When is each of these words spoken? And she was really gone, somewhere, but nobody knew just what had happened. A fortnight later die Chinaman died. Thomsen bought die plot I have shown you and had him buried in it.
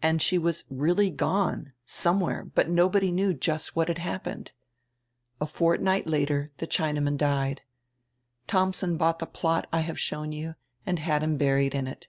And 0.00 0.22
she 0.22 0.38
was 0.38 0.64
really 0.70 1.10
gone, 1.10 1.74
somewhere, 1.84 2.42
but 2.42 2.70
nobody 2.70 3.12
knew 3.12 3.34
just 3.34 3.76
what 3.76 3.88
had 3.88 3.98
happened. 3.98 4.52
A 5.42 5.46
fortnight 5.46 6.06
later 6.06 6.50
die 6.56 6.64
Chinaman 6.64 7.18
died. 7.18 7.60
Thomsen 8.46 8.96
bought 8.96 9.18
die 9.18 9.26
plot 9.26 9.66
I 9.70 9.80
have 9.80 10.00
shown 10.00 10.32
you 10.32 10.54
and 10.86 10.98
had 10.98 11.22
him 11.22 11.36
buried 11.36 11.74
in 11.74 11.86
it. 11.86 12.08